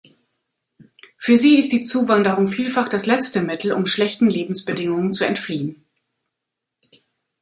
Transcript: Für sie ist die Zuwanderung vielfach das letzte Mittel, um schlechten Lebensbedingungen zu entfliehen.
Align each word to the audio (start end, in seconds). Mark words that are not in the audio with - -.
Für 1.19 1.37
sie 1.37 1.59
ist 1.59 1.71
die 1.71 1.83
Zuwanderung 1.83 2.47
vielfach 2.47 2.89
das 2.89 3.05
letzte 3.05 3.43
Mittel, 3.43 3.71
um 3.71 3.85
schlechten 3.85 4.27
Lebensbedingungen 4.27 5.13
zu 5.13 5.25
entfliehen. 5.27 5.85